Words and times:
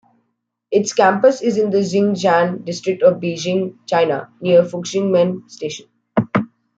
Its 0.71 0.93
campus 0.93 1.43
is 1.43 1.57
in 1.59 1.69
the 1.69 1.77
Xicheng 1.77 2.65
District 2.65 3.03
of 3.03 3.19
Beijing, 3.21 3.77
China, 3.85 4.33
near 4.41 4.63
Fuxingmen 4.63 5.47
Station. 5.47 5.85